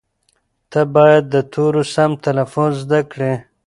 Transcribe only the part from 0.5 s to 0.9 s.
ته